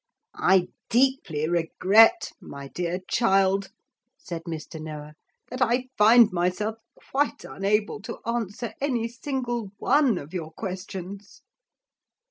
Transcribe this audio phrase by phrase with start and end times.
[0.37, 3.69] 'I deeply regret, my dear child,'
[4.17, 4.81] said Mr.
[4.81, 5.13] Noah,
[5.51, 6.79] 'that I find myself
[7.11, 11.43] quite unable to answer any single one of your questions.'